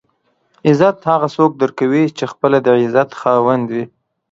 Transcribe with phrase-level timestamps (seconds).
[0.69, 3.85] عزت هغه څوک درکوي چې خپله د عزت خاوند وي.